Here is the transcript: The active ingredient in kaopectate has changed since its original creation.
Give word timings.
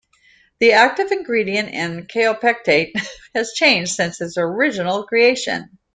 The 0.59 0.71
active 0.71 1.11
ingredient 1.11 1.69
in 1.75 2.07
kaopectate 2.07 2.93
has 3.35 3.53
changed 3.53 3.93
since 3.93 4.19
its 4.19 4.35
original 4.35 5.03
creation. 5.05 5.77